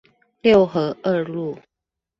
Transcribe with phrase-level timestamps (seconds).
[0.41, 1.59] 六合二路